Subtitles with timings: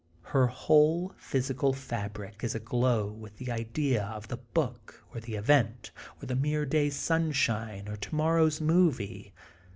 [0.23, 5.91] Her whole physical fabric is aglow with the idea of the book or the event
[6.19, 9.31] or the mere day's sunshine or tomorrow's movie.